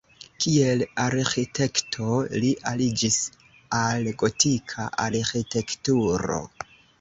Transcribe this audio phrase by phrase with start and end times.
[0.43, 2.07] Kiel arĥitekto
[2.45, 3.19] li aliĝis
[3.81, 6.41] al gotika arĥitekturo.